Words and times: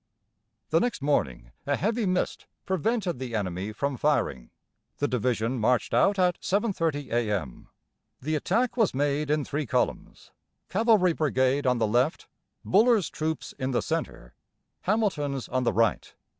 The 0.71 0.79
next 0.79 1.03
morning 1.03 1.51
a 1.67 1.75
heavy 1.75 2.07
mist 2.07 2.47
prevented 2.65 3.19
the 3.19 3.35
enemy 3.35 3.71
from 3.71 3.97
firing. 3.97 4.49
The 4.97 5.07
division 5.07 5.59
marched 5.59 5.93
out 5.93 6.17
at 6.17 6.41
7.30 6.41 7.11
A.M. 7.11 7.69
The 8.19 8.33
attack 8.33 8.75
was 8.75 8.95
made 8.95 9.29
in 9.29 9.45
three 9.45 9.67
columns: 9.67 10.31
cavalry 10.69 11.13
brigade 11.13 11.67
on 11.67 11.77
the 11.77 11.85
left; 11.85 12.27
Buller's 12.65 13.11
troops 13.11 13.53
in 13.59 13.73
the 13.73 13.81
centre, 13.83 14.33
Hamilton's 14.85 15.47
on 15.47 15.65
the 15.65 15.71
right. 15.73 16.11